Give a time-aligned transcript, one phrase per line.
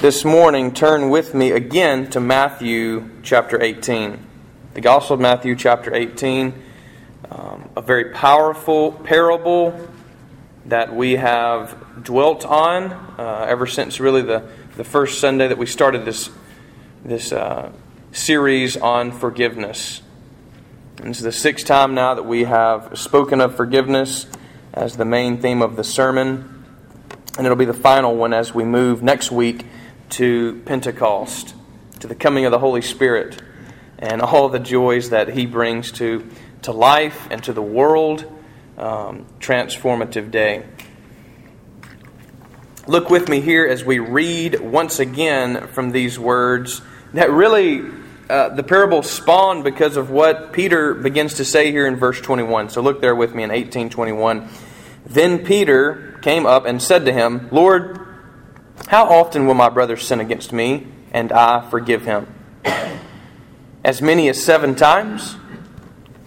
[0.00, 4.18] this morning, turn with me again to Matthew chapter 18.
[4.72, 6.54] The Gospel of Matthew chapter 18,
[7.30, 9.78] um, a very powerful parable
[10.64, 15.66] that we have dwelt on uh, ever since really the, the first Sunday that we
[15.66, 16.30] started this,
[17.04, 17.70] this uh,
[18.10, 20.00] series on forgiveness.
[20.96, 24.24] And this is the sixth time now that we have spoken of forgiveness
[24.72, 26.64] as the main theme of the sermon.
[27.36, 29.66] And it'll be the final one as we move next week
[30.10, 31.54] to Pentecost,
[32.00, 33.40] to the coming of the Holy Spirit,
[33.98, 36.28] and all the joys that He brings to,
[36.62, 38.24] to life and to the world.
[38.78, 40.64] Um, transformative day.
[42.86, 46.80] Look with me here as we read once again from these words
[47.12, 47.82] that really
[48.30, 52.70] uh, the parable spawned because of what Peter begins to say here in verse 21.
[52.70, 54.48] So look there with me in 1821.
[55.06, 58.09] Then Peter came up and said to him, Lord,
[58.88, 62.26] how often will my brother sin against me, and I forgive him?
[63.84, 65.36] As many as seven times?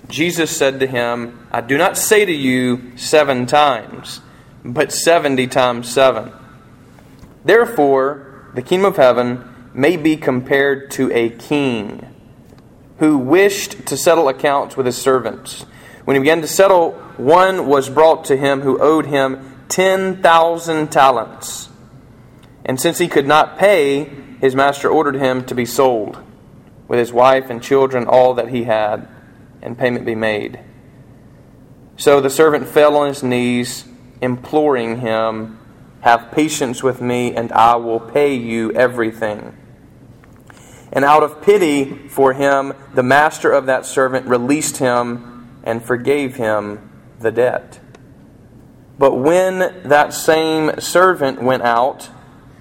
[0.08, 4.22] Jesus said to him, I do not say to you seven times,
[4.64, 6.32] but seventy times seven.
[7.44, 12.08] Therefore, the kingdom of heaven may be compared to a king
[13.00, 15.66] who wished to settle accounts with his servants.
[16.06, 21.70] When he began to settle, one was brought to him who owed him 10,000 talents.
[22.66, 24.06] And since he could not pay,
[24.40, 26.22] his master ordered him to be sold,
[26.88, 29.08] with his wife and children, all that he had,
[29.62, 30.60] and payment be made.
[31.98, 33.86] So the servant fell on his knees,
[34.22, 35.60] imploring him,
[36.02, 39.58] Have patience with me, and I will pay you everything.
[40.92, 46.36] And out of pity for him, the master of that servant released him and forgave
[46.36, 47.80] him the debt.
[49.00, 52.10] But when that same servant went out,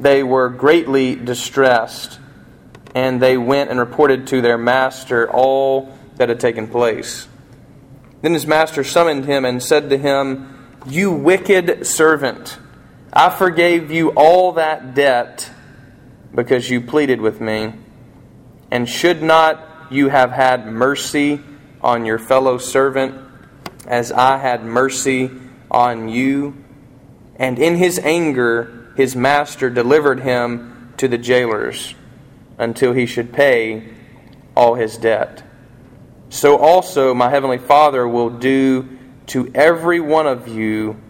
[0.00, 2.18] they were greatly distressed,
[2.94, 7.28] and they went and reported to their master all that had taken place.
[8.22, 10.56] Then his master summoned him and said to him,
[10.86, 12.58] You wicked servant,
[13.12, 15.50] I forgave you all that debt
[16.34, 17.74] because you pleaded with me.
[18.70, 21.40] And should not you have had mercy
[21.82, 23.20] on your fellow servant
[23.86, 25.30] as I had mercy
[25.70, 26.56] on you?
[27.36, 31.94] And in his anger, his master delivered him to the jailers
[32.58, 33.82] until he should pay
[34.54, 35.42] all his debt.
[36.28, 41.00] So also my heavenly Father will do to every one of you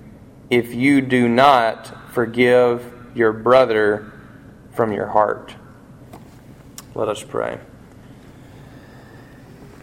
[0.50, 4.12] if you do not forgive your brother
[4.70, 5.56] from your heart.
[6.94, 7.58] Let us pray.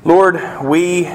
[0.06, 1.14] Lord, we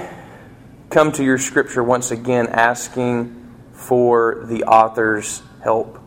[0.90, 6.01] come to your scripture once again asking for the author's help.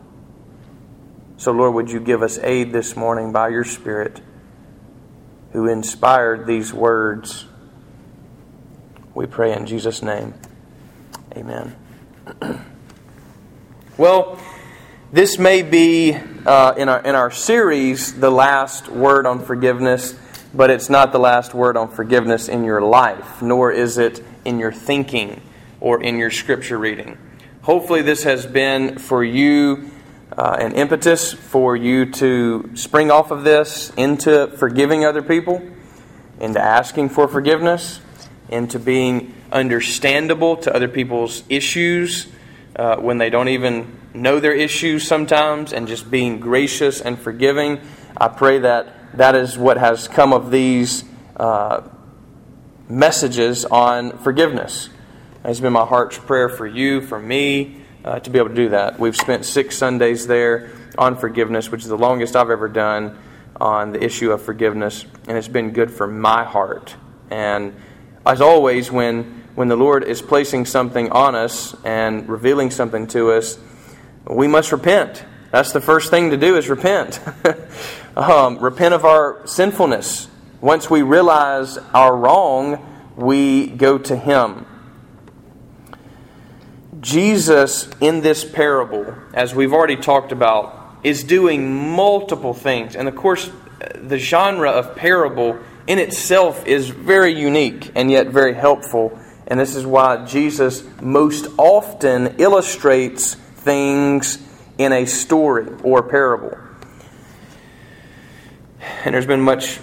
[1.38, 4.22] So, Lord, would you give us aid this morning by your Spirit
[5.52, 7.44] who inspired these words?
[9.14, 10.32] We pray in Jesus' name.
[11.36, 11.76] Amen.
[13.98, 14.38] well,
[15.12, 20.18] this may be uh, in, our, in our series the last word on forgiveness,
[20.54, 24.58] but it's not the last word on forgiveness in your life, nor is it in
[24.58, 25.42] your thinking
[25.80, 27.18] or in your scripture reading.
[27.60, 29.90] Hopefully, this has been for you
[30.36, 35.66] uh, an impetus for you to spring off of this into forgiving other people,
[36.40, 38.00] into asking for forgiveness,
[38.50, 42.26] into being understandable to other people's issues
[42.76, 47.80] uh, when they don't even know their issues sometimes, and just being gracious and forgiving.
[48.16, 51.04] I pray that that is what has come of these
[51.36, 51.82] uh,
[52.88, 54.90] messages on forgiveness.
[55.44, 58.68] It's been my heart's prayer for you, for me uh, to be able to do
[58.70, 58.98] that.
[58.98, 63.18] We've spent six Sundays there on forgiveness, which is the longest I've ever done
[63.60, 66.94] on the issue of forgiveness, and it's been good for my heart.
[67.30, 67.74] And
[68.24, 73.32] as always, when when the Lord is placing something on us and revealing something to
[73.32, 73.58] us,
[74.26, 75.24] we must repent.
[75.50, 77.20] That's the first thing to do is repent.
[78.16, 80.28] um, repent of our sinfulness.
[80.60, 84.66] Once we realize our wrong, we go to Him.
[87.00, 92.96] Jesus, in this parable, as we've already talked about, is doing multiple things.
[92.96, 93.50] And of course,
[93.94, 99.18] the genre of parable in itself is very unique and yet very helpful.
[99.46, 104.38] And this is why Jesus most often illustrates things
[104.78, 106.56] in a story or parable.
[109.04, 109.78] And there's been much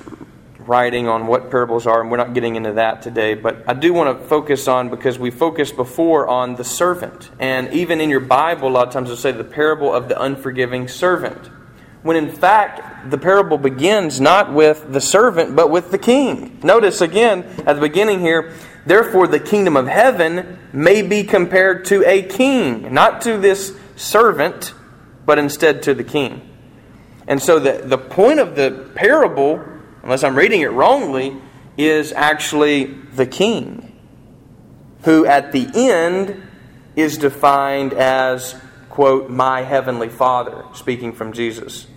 [0.68, 3.34] writing on what parables are, and we're not getting into that today.
[3.34, 7.30] But I do want to focus on, because we focused before on the servant.
[7.40, 10.22] And even in your Bible, a lot of times it'll say the parable of the
[10.22, 11.50] unforgiving servant.
[12.02, 16.60] When in fact, the parable begins not with the servant, but with the king.
[16.62, 18.54] Notice again at the beginning here,
[18.86, 24.74] therefore the kingdom of heaven may be compared to a king, not to this servant,
[25.26, 26.50] but instead to the king.
[27.26, 29.64] And so the, the point of the parable
[30.04, 31.36] unless I'm reading it wrongly,
[31.78, 33.98] is actually the king,
[35.04, 36.44] who at the end
[36.96, 38.56] is defined as,
[38.90, 41.88] quote, my heavenly Father, speaking from Jesus.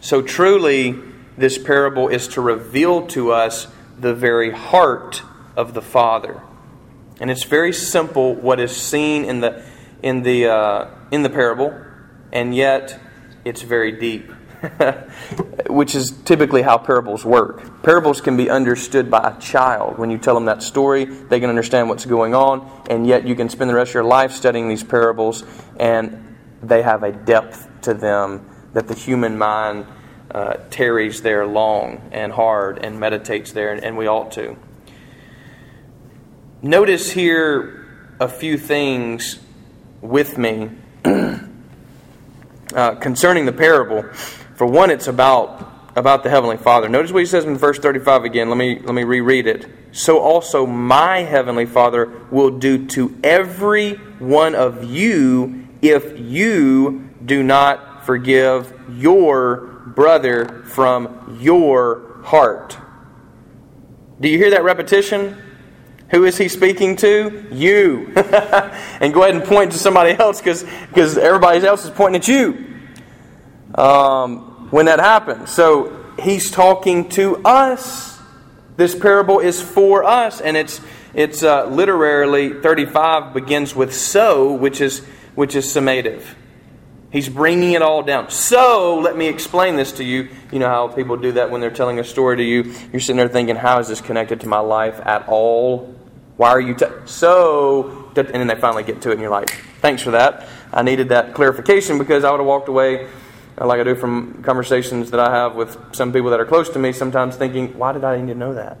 [0.00, 0.98] So truly,
[1.36, 3.66] this parable is to reveal to us
[3.98, 5.22] the very heart
[5.56, 6.40] of the Father.
[7.20, 9.62] And it's very simple what is seen in the,
[10.02, 11.78] in the, uh, in the parable,
[12.32, 12.98] and yet
[13.44, 14.32] it's very deep.
[15.68, 17.82] which is typically how parables work.
[17.82, 19.98] Parables can be understood by a child.
[19.98, 23.34] When you tell them that story, they can understand what's going on, and yet you
[23.34, 25.44] can spend the rest of your life studying these parables,
[25.78, 29.86] and they have a depth to them that the human mind
[30.30, 34.56] uh, tarries there long and hard and meditates there, and we ought to.
[36.62, 37.86] Notice here
[38.20, 39.38] a few things
[40.02, 40.70] with me
[41.04, 41.40] uh,
[42.96, 44.04] concerning the parable.
[44.60, 46.86] For one, it's about, about the Heavenly Father.
[46.86, 48.50] Notice what he says in verse 35 again.
[48.50, 49.66] Let me, let me reread it.
[49.92, 57.42] So also my Heavenly Father will do to every one of you if you do
[57.42, 62.76] not forgive your brother from your heart.
[64.20, 65.40] Do you hear that repetition?
[66.10, 67.46] Who is he speaking to?
[67.50, 68.12] You.
[68.14, 72.66] and go ahead and point to somebody else because everybody else is pointing at you.
[73.74, 75.50] Um, when that happens.
[75.50, 78.18] So he's talking to us.
[78.76, 80.80] This parable is for us, and it's
[81.12, 85.00] it's uh, literally 35 begins with so, which is
[85.34, 86.24] which is summative.
[87.12, 88.30] He's bringing it all down.
[88.30, 90.28] So let me explain this to you.
[90.52, 92.72] You know how people do that when they're telling a story to you.
[92.92, 95.92] You're sitting there thinking, how is this connected to my life at all?
[96.36, 96.86] Why are you t-?
[97.06, 98.12] so?
[98.16, 99.50] And then they finally get to it, and you're like,
[99.80, 100.48] thanks for that.
[100.72, 103.08] I needed that clarification because I would have walked away
[103.66, 106.78] like I do from conversations that I have with some people that are close to
[106.78, 108.78] me, sometimes thinking, why did I need to know that?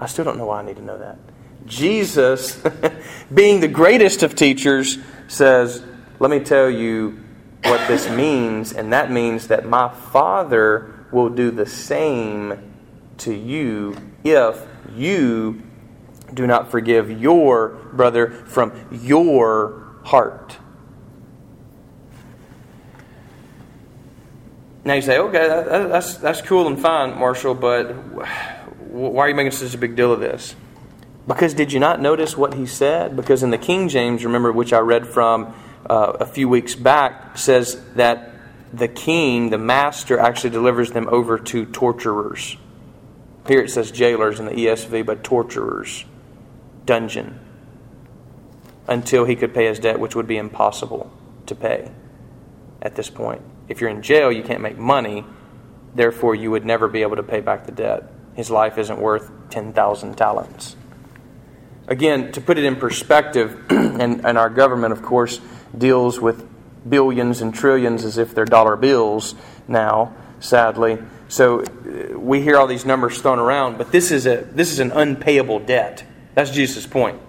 [0.00, 1.18] I still don't know why I need to know that.
[1.66, 2.62] Jesus,
[3.34, 4.98] being the greatest of teachers,
[5.28, 5.82] says,
[6.18, 7.22] Let me tell you
[7.64, 12.74] what this means, and that means that my Father will do the same
[13.18, 15.62] to you if you
[16.32, 20.58] do not forgive your brother from your heart.
[24.86, 27.92] Now you say, okay, that, that's, that's cool and fine, Marshall, but
[28.88, 30.54] why are you making such a big deal of this?
[31.26, 33.16] Because did you not notice what he said?
[33.16, 35.52] Because in the King James, remember, which I read from
[35.90, 38.30] uh, a few weeks back, says that
[38.72, 42.56] the king, the master, actually delivers them over to torturers.
[43.48, 46.04] Here it says jailers in the ESV, but torturers,
[46.84, 47.40] dungeon,
[48.86, 51.10] until he could pay his debt, which would be impossible
[51.46, 51.90] to pay
[52.80, 53.42] at this point.
[53.68, 55.24] If you're in jail, you can't make money,
[55.94, 58.04] therefore, you would never be able to pay back the debt.
[58.34, 60.76] His life isn't worth 10,000 talents.
[61.88, 65.40] Again, to put it in perspective, and, and our government, of course,
[65.76, 66.46] deals with
[66.88, 69.34] billions and trillions as if they're dollar bills
[69.68, 70.98] now, sadly.
[71.28, 74.78] So uh, we hear all these numbers thrown around, but this is, a, this is
[74.78, 76.04] an unpayable debt.
[76.34, 77.20] That's Jesus' point.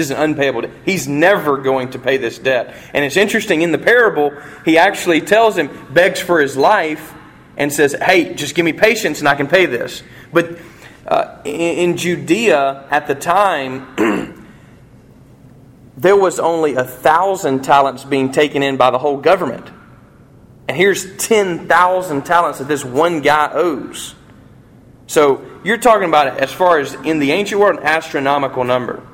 [0.00, 0.70] This is an unpayable debt.
[0.86, 2.74] He's never going to pay this debt.
[2.94, 4.32] And it's interesting, in the parable,
[4.64, 7.12] he actually tells him, begs for his life,
[7.58, 10.02] and says, Hey, just give me patience and I can pay this.
[10.32, 10.58] But
[11.06, 11.50] uh, in,
[11.90, 14.46] in Judea at the time,
[15.98, 19.68] there was only a thousand talents being taken in by the whole government.
[20.66, 24.14] And here's 10,000 talents that this one guy owes.
[25.08, 29.06] So you're talking about, as far as in the ancient world, an astronomical number.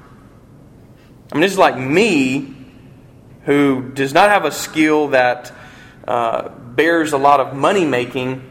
[1.32, 2.54] I mean, this is like me,
[3.44, 5.52] who does not have a skill that
[6.06, 8.42] uh, bears a lot of money making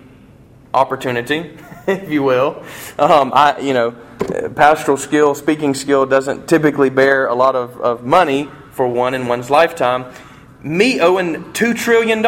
[0.74, 2.64] opportunity, if you will.
[3.00, 3.92] Um, I, you know,
[4.56, 9.28] pastoral skill, speaking skill doesn't typically bear a lot of, of money for one in
[9.28, 10.12] one's lifetime.
[10.62, 12.22] Me owing $2 trillion.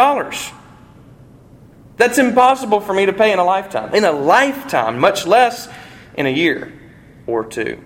[1.98, 3.94] That's impossible for me to pay in a lifetime.
[3.96, 5.68] In a lifetime, much less
[6.14, 6.72] in a year
[7.26, 7.84] or two.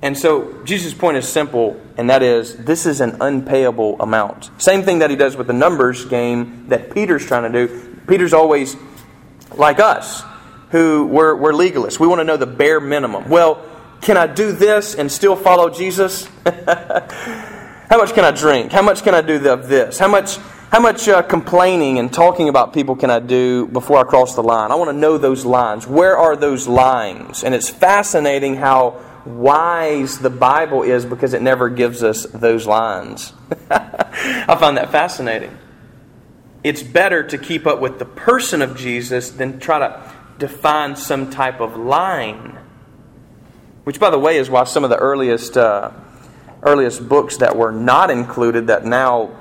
[0.00, 4.50] And so Jesus' point is simple, and that is this is an unpayable amount.
[4.58, 8.00] Same thing that he does with the numbers game that Peter's trying to do.
[8.06, 8.76] Peter's always
[9.56, 10.22] like us,
[10.70, 11.98] who we're, we're legalists.
[11.98, 13.28] We want to know the bare minimum.
[13.28, 13.64] Well,
[14.00, 16.28] can I do this and still follow Jesus?
[16.46, 18.70] How much can I drink?
[18.70, 19.98] How much can I do of this?
[19.98, 20.38] How much
[20.70, 24.42] how much uh, complaining and talking about people can I do before I cross the
[24.42, 24.70] line?
[24.70, 25.86] I want to know those lines.
[25.86, 27.42] Where are those lines?
[27.42, 33.32] And it's fascinating how wise the Bible is because it never gives us those lines.
[33.70, 35.56] I find that fascinating.
[36.64, 41.30] It's better to keep up with the person of Jesus than try to define some
[41.30, 42.58] type of line.
[43.84, 45.92] Which, by the way, is why some of the earliest, uh,
[46.62, 49.36] earliest books that were not included that now.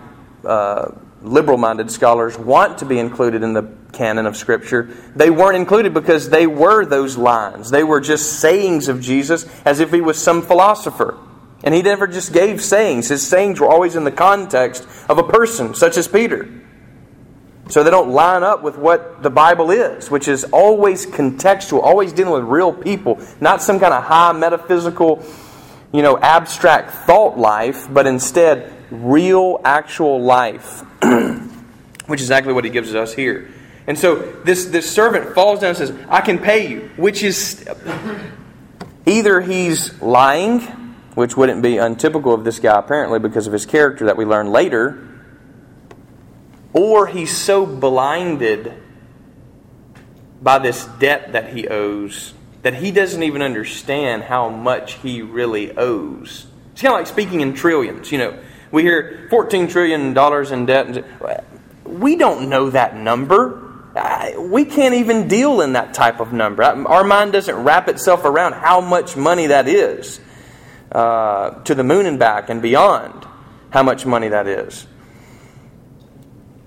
[0.45, 5.55] Uh, liberal minded scholars want to be included in the canon of Scripture, they weren't
[5.55, 7.71] included because they were those lines.
[7.71, 11.17] They were just sayings of Jesus as if he was some philosopher.
[11.63, 13.09] And he never just gave sayings.
[13.09, 16.47] His sayings were always in the context of a person, such as Peter.
[17.69, 22.13] So they don't line up with what the Bible is, which is always contextual, always
[22.13, 25.25] dealing with real people, not some kind of high metaphysical,
[25.91, 30.81] you know, abstract thought life, but instead real, actual life,
[32.07, 33.51] which is exactly what he gives us here.
[33.87, 37.67] And so this, this servant falls down and says, I can pay you, which is
[39.05, 40.61] either he's lying,
[41.15, 44.51] which wouldn't be untypical of this guy apparently because of his character that we learn
[44.51, 45.07] later,
[46.73, 48.73] or he's so blinded
[50.41, 52.33] by this debt that he owes
[52.67, 56.47] that he doesn't even understand how much he really owes.
[56.73, 58.11] It's kind of like speaking in trillions.
[58.11, 58.39] You know,
[58.71, 60.17] we hear $14 trillion
[60.53, 61.05] in debt.
[61.85, 63.63] We don't know that number.
[64.37, 66.63] We can't even deal in that type of number.
[66.63, 70.19] Our mind doesn't wrap itself around how much money that is
[70.91, 73.25] uh, to the moon and back and beyond,
[73.71, 74.85] how much money that is.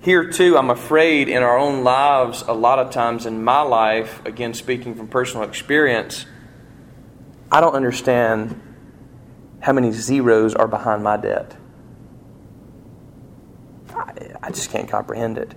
[0.03, 4.25] Here, too, I'm afraid in our own lives, a lot of times in my life,
[4.25, 6.25] again, speaking from personal experience,
[7.53, 8.59] I don't understand
[9.61, 11.55] how many zeros are behind my debt.
[14.43, 15.55] I just can't comprehend it.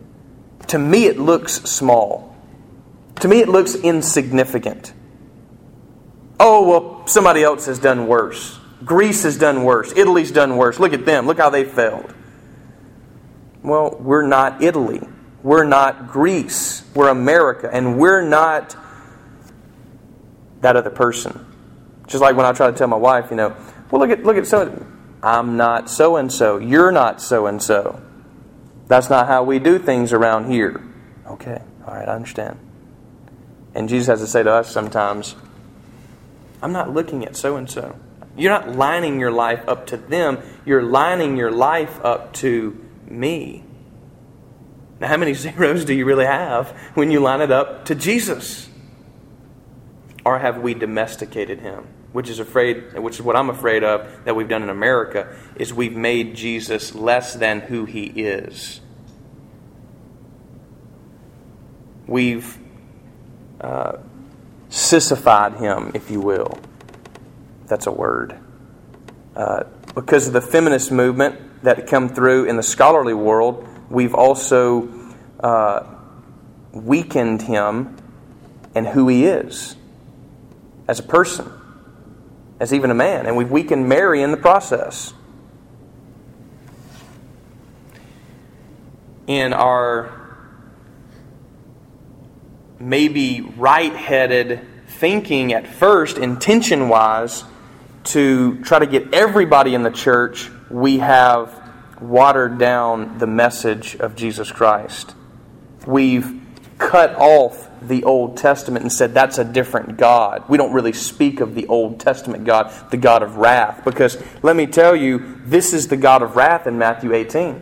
[0.67, 2.35] To me, it looks small.
[3.21, 4.93] To me, it looks insignificant.
[6.39, 8.59] Oh, well, somebody else has done worse.
[8.83, 9.93] Greece has done worse.
[9.95, 10.79] Italy's done worse.
[10.79, 11.25] Look at them.
[11.25, 12.13] Look how they failed.
[13.61, 15.01] Well, we're not Italy.
[15.41, 16.83] We're not Greece.
[16.93, 17.69] We're America.
[17.71, 18.75] And we're not
[20.61, 21.45] that other person.
[22.07, 23.55] Just like when I try to tell my wife, you know,
[23.89, 24.85] well, look at, look at so
[25.21, 26.57] I'm not so and so.
[26.57, 28.01] You're not so and so.
[28.93, 30.79] That's not how we do things around here.
[31.25, 32.59] Okay, all right, I understand.
[33.73, 35.33] And Jesus has to say to us sometimes,
[36.61, 37.95] I'm not looking at so and so.
[38.37, 43.63] You're not lining your life up to them, you're lining your life up to me.
[44.99, 48.69] Now, how many zeros do you really have when you line it up to Jesus?
[50.23, 51.87] Or have we domesticated him?
[52.11, 55.73] which is afraid which is what I'm afraid of that we've done in America is
[55.73, 58.81] we've made Jesus less than who he is.
[62.07, 62.57] We've
[63.61, 63.97] uh,
[64.69, 66.57] sissified him, if you will.
[67.67, 68.37] That's a word.
[69.35, 69.63] Uh,
[69.95, 74.89] because of the feminist movement that come through in the scholarly world, we've also
[75.39, 75.85] uh,
[76.71, 77.95] weakened him
[78.75, 79.75] and who he is
[80.87, 81.51] as a person
[82.59, 85.13] as even a man, and we've weakened Mary in the process.
[89.27, 90.22] In our
[92.87, 97.43] maybe right headed thinking at first, intention wise,
[98.05, 101.59] to try to get everybody in the church, we have
[102.01, 105.15] watered down the message of Jesus Christ.
[105.87, 106.41] We've
[106.77, 110.43] cut off the Old Testament and said that's a different God.
[110.49, 114.55] We don't really speak of the Old Testament God, the God of wrath, because let
[114.55, 117.61] me tell you, this is the God of wrath in Matthew 18.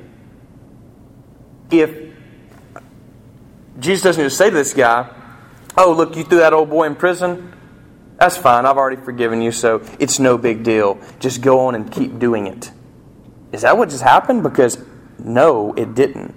[1.71, 2.10] If
[3.81, 5.09] Jesus doesn't just say to this guy,
[5.75, 7.53] Oh, look, you threw that old boy in prison?
[8.19, 8.65] That's fine.
[8.65, 10.99] I've already forgiven you, so it's no big deal.
[11.19, 12.71] Just go on and keep doing it.
[13.51, 14.43] Is that what just happened?
[14.43, 14.77] Because
[15.17, 16.35] no, it didn't.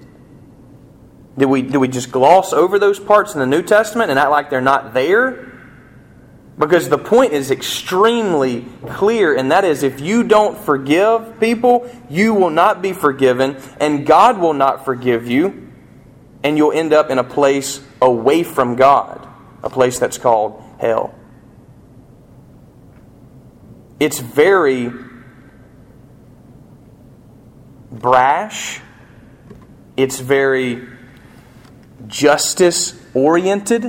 [1.36, 4.30] Did we, do we just gloss over those parts in the New Testament and act
[4.30, 5.52] like they're not there?
[6.56, 12.32] Because the point is extremely clear, and that is if you don't forgive people, you
[12.32, 15.63] will not be forgiven, and God will not forgive you.
[16.44, 19.26] And you'll end up in a place away from God,
[19.62, 21.14] a place that's called hell.
[23.98, 24.92] It's very
[27.90, 28.80] brash,
[29.96, 30.86] it's very
[32.06, 33.84] justice oriented,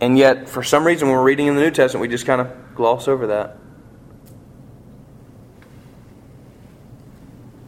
[0.00, 2.40] and yet, for some reason, when we're reading in the New Testament, we just kind
[2.40, 3.58] of gloss over that.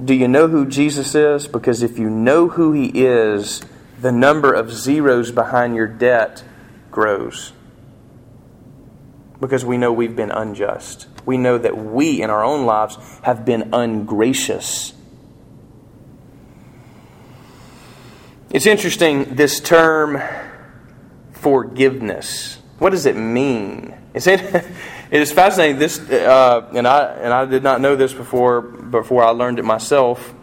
[0.04, 1.46] Do you know who Jesus is?
[1.46, 3.62] Because if you know who he is,
[4.00, 6.44] the number of zeros behind your debt
[6.90, 7.52] grows.
[9.40, 11.06] Because we know we've been unjust.
[11.24, 14.94] We know that we in our own lives have been ungracious.
[18.50, 20.20] It's interesting, this term
[21.32, 22.58] forgiveness.
[22.78, 23.94] What does it mean?
[24.14, 24.64] It's, it
[25.10, 25.78] is fascinating.
[25.78, 29.64] This, uh, and I and I did not know this before before I learned it
[29.64, 30.34] myself,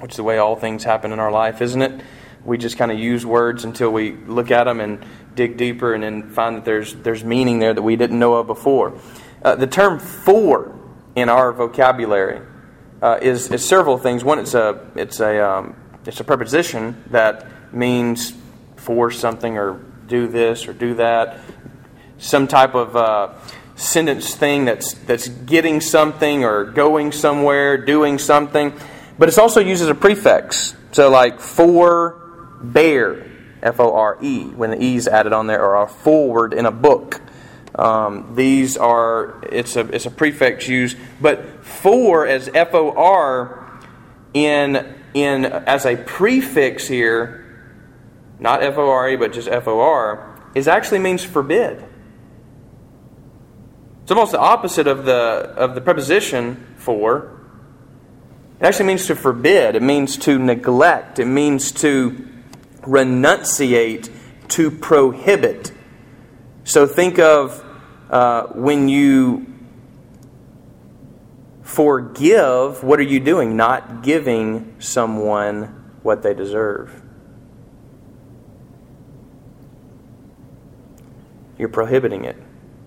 [0.00, 2.00] which is the way all things happen in our life, isn't it?
[2.44, 5.04] We just kind of use words until we look at them and
[5.34, 8.46] dig deeper, and then find that there's there's meaning there that we didn't know of
[8.46, 8.98] before.
[9.42, 10.78] Uh, the term "for"
[11.14, 12.40] in our vocabulary
[13.02, 14.24] uh, is, is several things.
[14.24, 18.32] One, it's a it's a um, it's a preposition that means
[18.76, 21.38] for something or do this or do that.
[22.18, 23.34] Some type of uh,
[23.76, 28.72] sentence thing that's that's getting something or going somewhere, doing something.
[29.18, 30.74] But it's also used as a prefix.
[30.92, 32.19] So like for
[32.62, 33.26] bear,
[33.62, 36.66] F O R E, when the E is added on there, or a forward in
[36.66, 37.20] a book.
[37.74, 43.80] Um, these are it's a it's a prefix used, but for as F O R
[44.34, 47.44] in in as a prefix here,
[48.38, 51.84] not F O R E but just F O R, is actually means forbid.
[54.02, 57.36] It's almost the opposite of the of the preposition for.
[58.58, 59.76] It actually means to forbid.
[59.76, 61.18] It means to neglect.
[61.18, 62.28] It means to
[62.82, 64.10] renunciate,
[64.48, 65.72] to prohibit.
[66.64, 67.64] So think of
[68.10, 69.46] uh, when you
[71.62, 73.56] forgive, what are you doing?
[73.56, 77.02] Not giving someone what they deserve.
[81.58, 82.36] You're prohibiting it.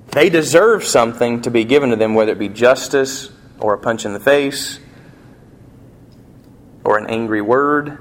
[0.07, 4.05] They deserve something to be given to them, whether it be justice or a punch
[4.05, 4.79] in the face
[6.83, 7.97] or an angry word,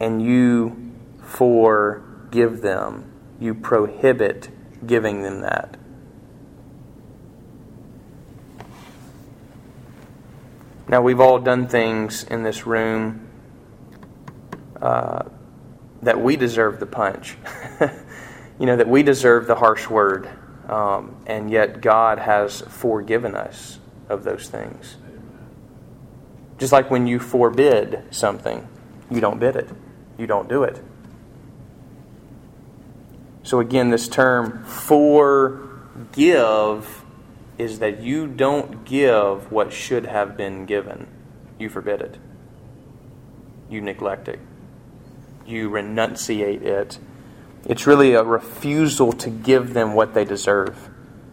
[0.00, 3.12] and you forgive them.
[3.38, 4.48] You prohibit
[4.86, 5.76] giving them that.
[10.88, 13.28] Now, we've all done things in this room
[14.82, 15.22] uh,
[16.02, 17.36] that we deserve the punch.
[18.58, 20.28] you know, that we deserve the harsh word.
[20.68, 24.96] Um, and yet, God has forgiven us of those things.
[26.58, 28.66] Just like when you forbid something,
[29.10, 29.68] you don't bid it,
[30.20, 30.80] you don't do it.
[33.42, 36.04] So, again, this term forgive
[37.58, 41.06] is that you don't give what should have been given.
[41.58, 42.18] You forbid it,
[43.68, 44.38] you neglect it,
[45.46, 46.98] you renunciate it.
[47.66, 50.88] It's really a refusal to give them what they deserve.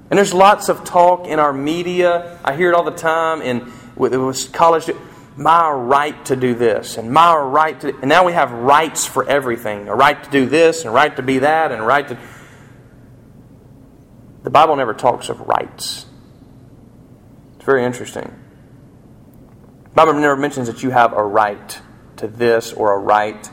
[0.10, 2.39] And there's lots of talk in our media.
[2.43, 4.89] I hear it all the time in with, with college
[5.38, 9.28] my right to do this and my right to and now we have rights for
[9.30, 12.08] everything a right to do this and a right to be that and a right
[12.08, 12.17] to
[14.43, 16.06] the bible never talks of rights.
[17.58, 18.34] It's very interesting.
[19.84, 21.82] The bible never mentions that you have a right
[22.17, 23.50] to this or a right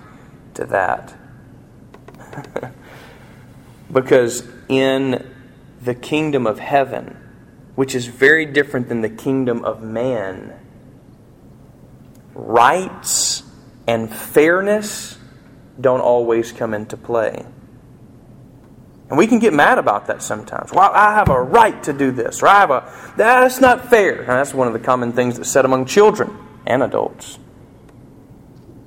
[0.54, 1.14] to that.
[3.92, 5.30] Because in
[5.82, 7.16] the kingdom of heaven
[7.74, 10.52] which is very different than the kingdom of man
[12.34, 13.42] rights
[13.86, 15.18] and fairness
[15.80, 17.44] don't always come into play.
[19.08, 20.72] And we can get mad about that sometimes.
[20.72, 24.20] Well, I have a right to do this, or I have a that's not fair.
[24.20, 27.38] And that's one of the common things that's said among children and adults.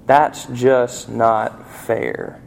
[0.05, 2.41] That's just not fair.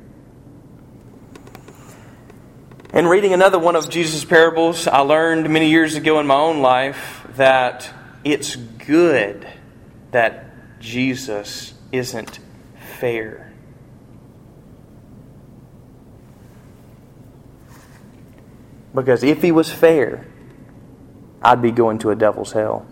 [2.93, 6.61] In reading another one of Jesus' parables, I learned many years ago in my own
[6.61, 7.89] life that
[8.25, 9.47] it's good
[10.11, 10.50] that
[10.81, 12.41] Jesus isn't
[12.99, 13.53] fair.
[18.95, 20.27] Because if he was fair,
[21.43, 22.87] I'd be going to a devil's hell.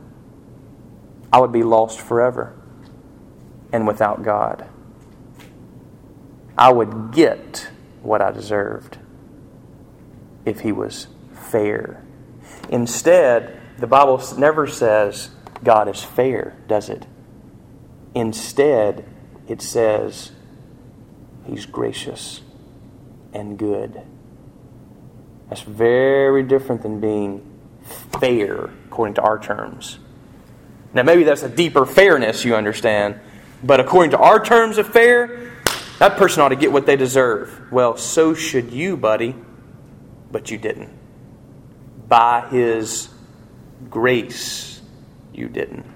[1.32, 2.54] I would be lost forever
[3.72, 4.68] and without God.
[6.56, 7.70] I would get
[8.02, 8.98] what I deserved
[10.44, 12.02] if he was fair.
[12.68, 15.30] Instead, the Bible never says
[15.62, 17.06] God is fair, does it?
[18.18, 19.04] Instead,
[19.46, 20.32] it says
[21.46, 22.40] He's gracious
[23.32, 24.02] and good.
[25.48, 27.48] That's very different than being
[28.20, 30.00] fair according to our terms.
[30.92, 33.20] Now, maybe that's a deeper fairness, you understand,
[33.62, 35.52] but according to our terms of fair,
[36.00, 37.70] that person ought to get what they deserve.
[37.70, 39.36] Well, so should you, buddy,
[40.32, 40.90] but you didn't.
[42.08, 43.10] By His
[43.88, 44.82] grace,
[45.32, 45.86] you didn't.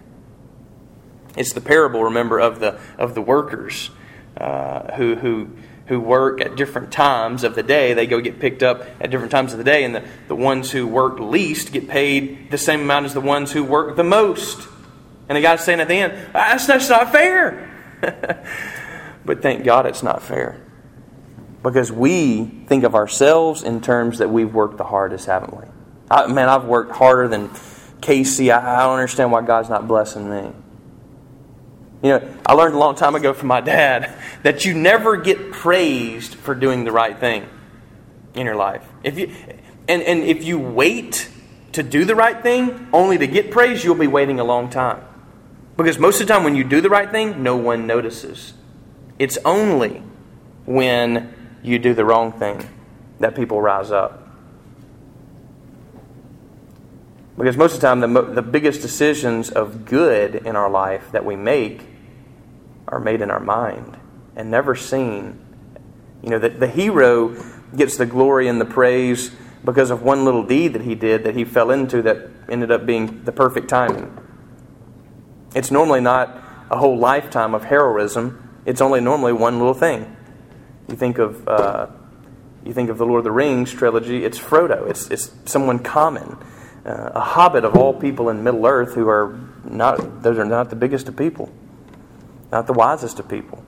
[1.36, 3.90] It's the parable, remember, of the of the workers
[4.36, 5.50] uh, who who
[5.86, 7.92] who work at different times of the day.
[7.94, 10.70] They go get picked up at different times of the day, and the, the ones
[10.70, 14.68] who work least get paid the same amount as the ones who work the most.
[15.28, 17.70] And the guy's saying at the end, that's, that's not fair.
[19.24, 20.60] but thank God it's not fair.
[21.62, 25.64] Because we think of ourselves in terms that we've worked the hardest, haven't we?
[26.10, 27.50] I, man, I've worked harder than
[28.00, 28.50] Casey.
[28.50, 30.52] I, I don't understand why God's not blessing me.
[32.02, 34.12] You know, I learned a long time ago from my dad
[34.42, 37.48] that you never get praised for doing the right thing
[38.34, 38.84] in your life.
[39.04, 39.32] If you
[39.88, 41.28] and, and if you wait
[41.72, 45.02] to do the right thing only to get praise, you'll be waiting a long time.
[45.76, 48.52] Because most of the time when you do the right thing, no one notices.
[49.18, 50.02] It's only
[50.66, 52.68] when you do the wrong thing
[53.20, 54.18] that people rise up.
[57.36, 61.24] Because most of the time, the, the biggest decisions of good in our life that
[61.24, 61.82] we make
[62.92, 63.96] are made in our mind
[64.37, 65.40] and never seen.
[66.22, 67.35] You know, that the hero
[67.74, 69.33] gets the glory and the praise
[69.64, 72.85] because of one little deed that he did that he fell into that ended up
[72.85, 74.16] being the perfect timing.
[75.55, 76.38] It's normally not
[76.70, 78.61] a whole lifetime of heroism.
[78.66, 80.14] It's only normally one little thing.
[80.88, 81.87] You think of uh,
[82.64, 84.24] you think of the Lord of the Rings trilogy.
[84.24, 84.88] It's Frodo.
[84.88, 86.37] It's it's someone common,
[86.85, 90.68] uh, a hobbit of all people in Middle Earth who are not those are not
[90.68, 91.50] the biggest of people
[92.52, 93.64] not the wisest of people.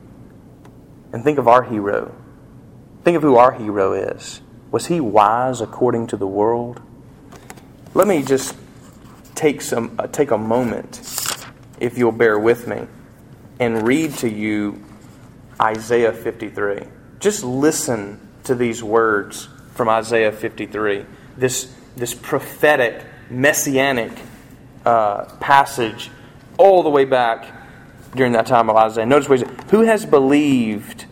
[1.12, 2.14] And think of our hero.
[3.02, 4.42] Think of who our hero is.
[4.70, 6.82] Was he wise according to the world?
[7.94, 8.56] Let me just
[9.34, 11.00] take some uh, take a moment,
[11.80, 12.86] if you'll bear with me,
[13.58, 14.84] and read to you
[15.60, 16.82] Isaiah 53.
[17.20, 21.06] Just listen to these words from Isaiah 53.
[21.36, 24.12] This this prophetic messianic
[24.84, 26.10] uh, passage
[26.58, 27.53] all the way back
[28.14, 29.06] during that time of Isaiah.
[29.06, 29.46] Notice what he.
[29.70, 31.06] Who has believed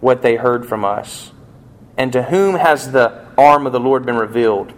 [0.00, 1.32] what they heard from us?
[1.96, 4.72] And to whom has the arm of the Lord been revealed?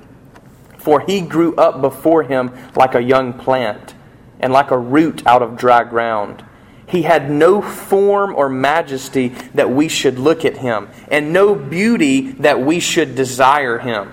[0.78, 3.94] For he grew up before him like a young plant,
[4.40, 6.44] and like a root out of dry ground.
[6.86, 12.32] He had no form or majesty that we should look at him, and no beauty
[12.32, 14.12] that we should desire him.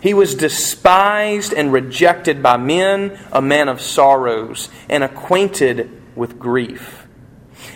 [0.00, 7.06] He was despised and rejected by men, a man of sorrows, and acquainted with grief.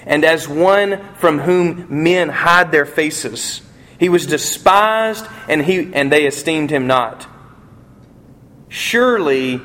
[0.07, 3.63] And as one from whom men hide their faces,
[3.99, 7.27] he was despised and, he, and they esteemed him not.
[8.69, 9.61] Surely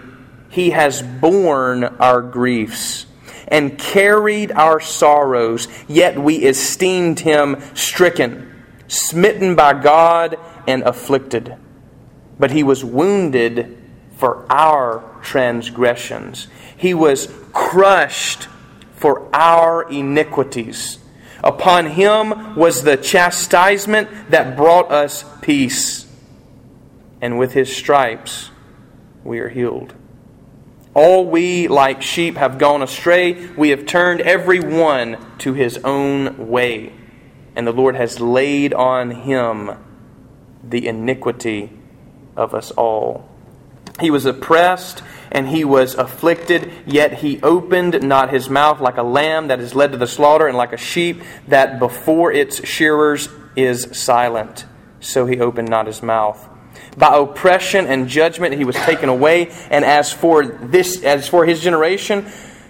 [0.50, 3.06] he has borne our griefs
[3.48, 11.56] and carried our sorrows, yet we esteemed him stricken, smitten by God, and afflicted.
[12.38, 13.78] But he was wounded
[14.12, 18.48] for our transgressions, he was crushed
[19.00, 21.00] for our iniquities.
[21.42, 26.06] Upon him was the chastisement that brought us peace,
[27.22, 28.52] and with his stripes
[29.24, 29.94] we are healed.
[30.94, 33.48] All we, like sheep, have gone astray.
[33.56, 36.92] We have turned every one to his own way,
[37.56, 39.72] and the Lord has laid on him
[40.62, 41.72] the iniquity
[42.36, 43.30] of us all.
[44.02, 49.04] He was oppressed and he was afflicted, yet he opened not his mouth like a
[49.04, 53.30] lamb that is led to the slaughter, and like a sheep that before its shearers
[53.56, 54.66] is silent.
[55.00, 56.48] So he opened not his mouth.
[56.98, 61.62] By oppression and judgment he was taken away, and as for this as for his
[61.62, 62.26] generation,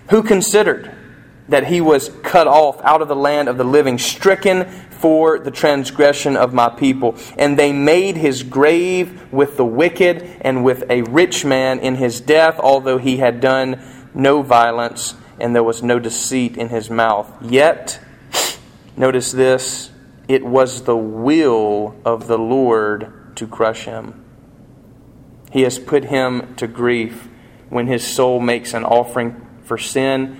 [0.10, 0.92] who considered
[1.50, 5.52] that he was cut off out of the land of the living, stricken for the
[5.52, 7.16] transgression of my people.
[7.38, 12.22] And they made his grave with the wicked and with a rich man in his
[12.22, 13.82] death, although he had done
[14.14, 17.32] no violence and there was no deceit in his mouth.
[17.42, 18.00] Yet,
[18.98, 19.90] notice this,
[20.28, 24.26] it was the will of the Lord to crush him.
[25.52, 27.28] He has put him to grief
[27.70, 30.40] when his soul makes an offering for sin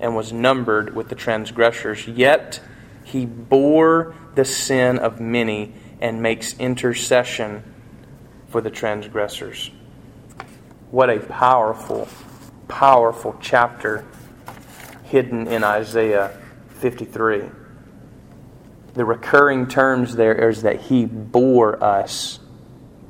[0.00, 2.06] and was numbered with the transgressors.
[2.06, 2.60] Yet
[3.04, 7.62] he bore the sin of many and makes intercession
[8.48, 9.70] for the transgressors.
[10.90, 12.08] What a powerful,
[12.68, 14.04] powerful chapter
[15.04, 16.36] hidden in Isaiah
[16.80, 17.50] 53
[18.96, 22.40] the recurring terms there is that He bore us,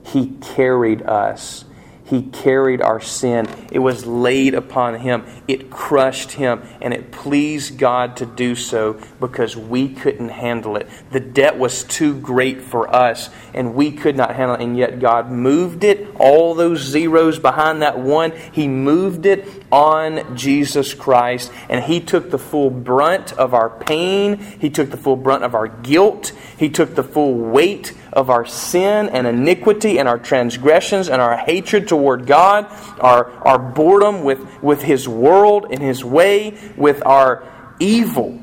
[0.05, 1.65] He carried us.
[2.07, 3.49] He carried our sin.
[3.73, 5.25] It was laid upon him.
[5.49, 6.63] It crushed him.
[6.81, 10.89] And it pleased God to do so because we couldn't handle it.
[11.11, 14.63] The debt was too great for us, and we could not handle it.
[14.63, 20.37] And yet God moved it, all those zeros behind that one, He moved it on
[20.37, 21.53] Jesus Christ.
[21.69, 25.57] And He took the full brunt of our pain, He took the full brunt of
[25.57, 31.11] our guilt, He took the full weight of our sin and iniquity and our transgressions
[31.11, 32.67] and our hatred toward God,
[32.99, 37.47] our, our boredom with, with His world and His way, with our
[37.79, 38.41] evil.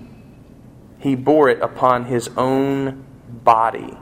[0.99, 3.97] He bore it upon His own body.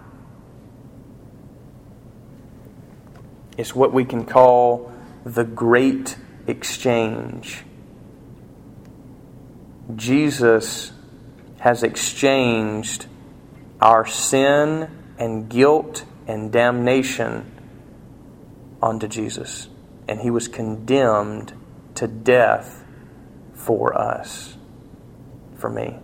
[3.58, 4.92] It's what we can call
[5.24, 7.64] the great exchange.
[9.96, 10.92] Jesus
[11.60, 13.06] has exchanged
[13.80, 14.90] our sin
[15.22, 17.46] and guilt and damnation
[18.82, 19.70] onto Jesus.
[20.08, 21.54] And he was condemned
[21.94, 22.84] to death
[23.54, 24.58] for us,
[25.58, 26.00] for me.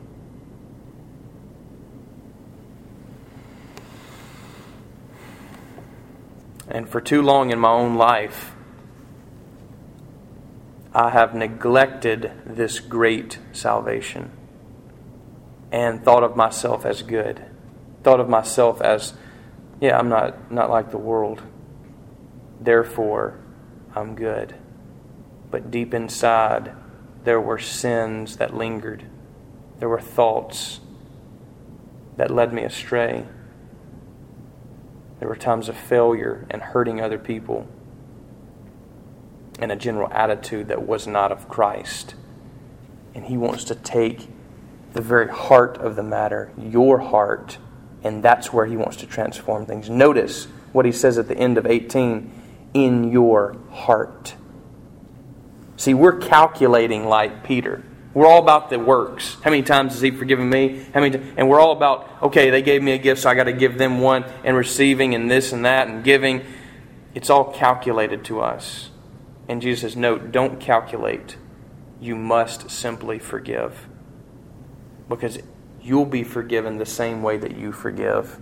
[6.67, 8.53] And for too long in my own life,
[10.93, 14.30] I have neglected this great salvation
[15.71, 17.46] and thought of myself as good
[18.07, 19.13] thought of myself as,
[19.81, 21.41] yeah, I'm not, not like the world.
[22.61, 23.37] Therefore,
[23.93, 24.55] I'm good.
[25.51, 26.71] But deep inside,
[27.25, 29.03] there were sins that lingered.
[29.79, 30.79] There were thoughts
[32.15, 33.25] that led me astray.
[35.19, 37.67] There were times of failure and hurting other people,
[39.59, 42.15] and a general attitude that was not of Christ.
[43.13, 44.29] And He wants to take
[44.93, 47.57] the very heart of the matter, your heart,
[48.03, 49.89] and that's where he wants to transform things.
[49.89, 52.31] Notice what he says at the end of 18
[52.73, 54.36] in your heart.
[55.77, 57.83] See, we're calculating like Peter.
[58.13, 59.38] We're all about the works.
[59.43, 60.86] How many times has he forgiven me?
[60.93, 61.17] How many?
[61.17, 63.53] T- and we're all about okay, they gave me a gift, so I got to
[63.53, 66.43] give them one, and receiving, and this and that, and giving.
[67.13, 68.89] It's all calculated to us.
[69.47, 71.38] And Jesus says, no, don't calculate.
[71.99, 73.88] You must simply forgive.
[75.07, 75.39] Because
[75.88, 78.41] you'll be forgiven the same way that you forgive.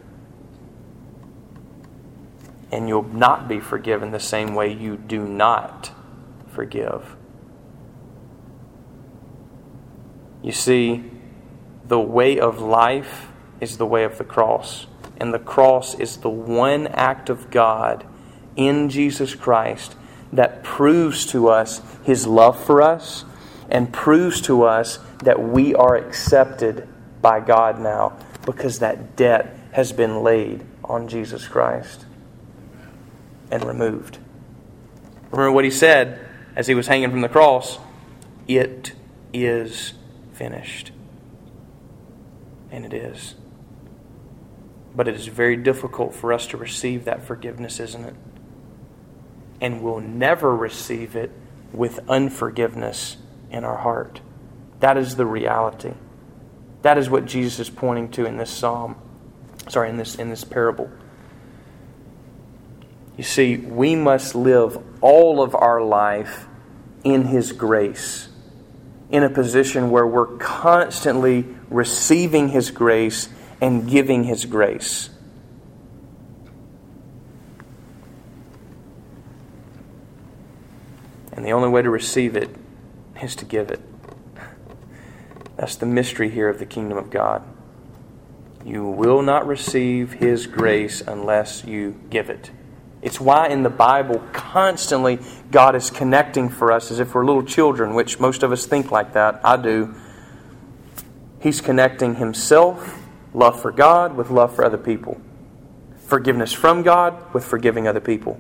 [2.72, 5.92] And you'll not be forgiven the same way you do not
[6.48, 7.16] forgive.
[10.42, 11.04] You see,
[11.88, 13.28] the way of life
[13.62, 14.88] is the way of the cross.
[15.18, 18.06] And the cross is the one act of God
[18.56, 19.96] in Jesus Christ
[20.34, 23.24] that proves to us his love for us
[23.70, 26.88] and proves to us that we are accepted
[27.26, 32.06] by God now because that debt has been laid on Jesus Christ
[33.50, 34.20] and removed.
[35.32, 36.24] Remember what he said
[36.56, 37.80] as he was hanging from the cross
[38.48, 38.94] it
[39.34, 39.94] is
[40.34, 40.92] finished.
[42.70, 43.34] And it is.
[44.96, 48.16] But it is very difficult for us to receive that forgiveness, isn't it?
[49.60, 51.32] And we'll never receive it
[51.74, 53.18] with unforgiveness
[53.50, 54.22] in our heart.
[54.80, 55.94] That is the reality.
[56.82, 58.96] That is what Jesus is pointing to in this psalm.
[59.70, 60.90] Sorry, in this in this parable.
[63.18, 66.46] You see, we must live all of our life
[67.04, 68.28] in his grace.
[69.10, 73.30] In a position where we're constantly receiving his grace
[73.62, 75.10] and giving his grace.
[81.32, 82.50] And the only way to receive it
[83.22, 83.82] is to give it.
[85.58, 87.44] That's the mystery here of the kingdom of God.
[88.66, 92.52] You will not receive His grace unless you give it.
[93.02, 95.20] It's why in the Bible, constantly,
[95.52, 98.90] God is connecting for us as if we're little children, which most of us think
[98.90, 99.40] like that.
[99.44, 99.94] I do.
[101.40, 103.00] He's connecting Himself,
[103.34, 105.22] love for God, with love for other people,
[106.08, 108.40] forgiveness from God with forgiving other people.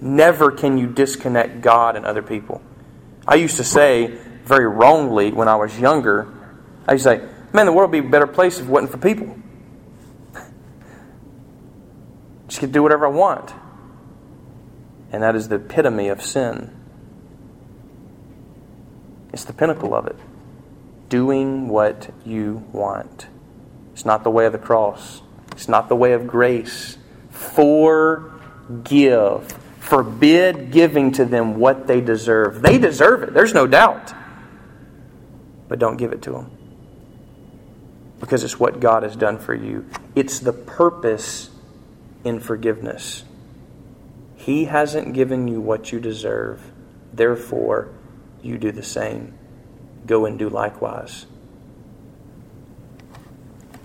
[0.00, 2.60] Never can you disconnect God and other people.
[3.26, 4.18] I used to say,
[4.48, 6.26] very wrongly when I was younger.
[6.88, 8.92] I used to say, Man, the world would be a better place if it wasn't
[8.92, 9.36] for people.
[12.48, 13.52] Just could do whatever I want.
[15.12, 16.74] And that is the epitome of sin.
[19.32, 20.16] It's the pinnacle of it.
[21.08, 23.28] Doing what you want.
[23.92, 25.22] It's not the way of the cross.
[25.52, 26.98] It's not the way of grace.
[27.30, 28.38] Forgive.
[29.78, 32.60] Forbid giving to them what they deserve.
[32.60, 34.12] They deserve it, there's no doubt.
[35.68, 36.50] But don't give it to them.
[38.20, 39.88] Because it's what God has done for you.
[40.16, 41.50] It's the purpose
[42.24, 43.24] in forgiveness.
[44.36, 46.62] He hasn't given you what you deserve.
[47.12, 47.90] Therefore,
[48.42, 49.34] you do the same.
[50.06, 51.26] Go and do likewise.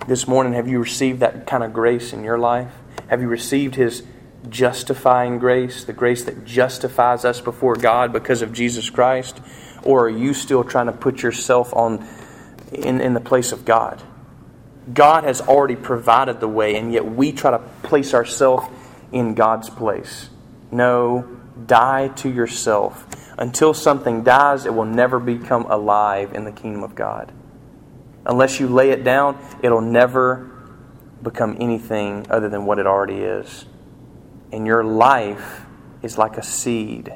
[0.08, 2.72] This morning, have you received that kind of grace in your life?
[3.08, 4.04] Have you received His
[4.50, 9.40] justifying grace, the grace that justifies us before God because of Jesus Christ?
[9.84, 12.08] Or are you still trying to put yourself on
[12.72, 14.02] in, in the place of God?
[14.92, 18.68] God has already provided the way, and yet we try to place ourselves
[19.12, 20.30] in God's place.
[20.72, 23.06] No, die to yourself.
[23.38, 27.32] Until something dies, it will never become alive in the kingdom of God.
[28.26, 30.52] Unless you lay it down, it'll never
[31.22, 33.66] become anything other than what it already is.
[34.52, 35.62] And your life
[36.02, 37.14] is like a seed,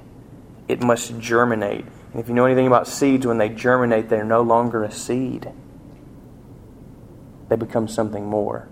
[0.68, 1.86] it must germinate.
[2.18, 5.52] If you know anything about seeds, when they germinate, they're no longer a seed,
[7.48, 8.68] they become something more.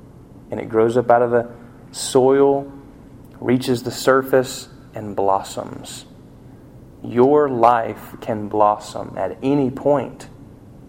[0.50, 1.52] And it grows up out of the
[1.92, 2.72] soil,
[3.40, 6.06] reaches the surface, and blossoms.
[7.04, 10.28] Your life can blossom at any point.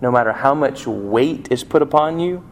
[0.00, 2.42] No matter how much weight is put upon you,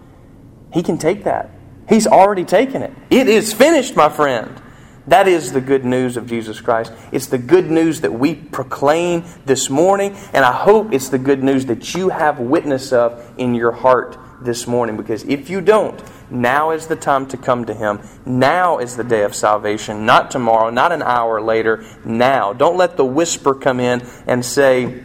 [0.73, 1.51] He can take that.
[1.89, 2.93] He's already taken it.
[3.09, 4.61] It is finished, my friend.
[5.07, 6.93] That is the good news of Jesus Christ.
[7.13, 11.43] It's the good news that we proclaim this morning, and I hope it's the good
[11.43, 14.97] news that you have witness of in your heart this morning.
[14.97, 18.01] Because if you don't, now is the time to come to Him.
[18.25, 21.85] Now is the day of salvation, not tomorrow, not an hour later.
[22.05, 22.55] Now.
[22.55, 25.05] Don't let the whisper come in and say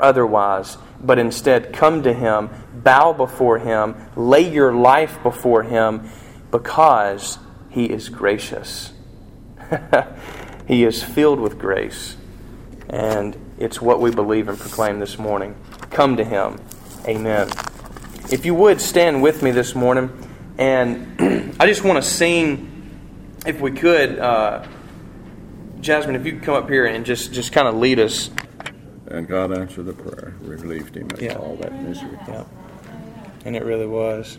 [0.00, 6.10] otherwise, but instead come to Him, bow before Him, lay your life before Him,
[6.50, 7.38] because
[7.70, 8.92] He is gracious.
[10.68, 12.16] he is filled with grace.
[12.88, 15.56] And it's what we believe and proclaim this morning.
[15.90, 16.60] Come to Him.
[17.06, 17.48] Amen.
[18.30, 20.10] If you would stand with me this morning,
[20.58, 22.90] and I just want to sing,
[23.46, 24.66] if we could, uh,
[25.80, 28.30] Jasmine, if you could come up here and just, just kind of lead us.
[29.08, 31.34] And God answered the prayer, relieved him of Yeah.
[31.36, 32.18] all that misery.
[32.28, 32.44] Yeah.
[33.44, 34.38] And it really was.